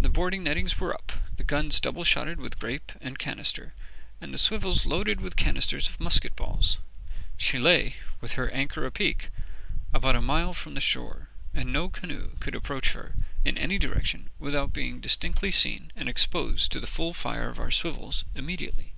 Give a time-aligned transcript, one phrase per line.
[0.00, 3.74] The boarding nettings were up, the guns double shotted with grape and canister,
[4.20, 6.78] and the swivels loaded with canisters of musket balls.
[7.36, 9.30] She lay, with her anchor apeak,
[9.92, 14.30] about a mile from the shore, and no canoe could approach her in any direction
[14.38, 18.92] without being distinctly seen and exposed to the full fire of our swivels immediately.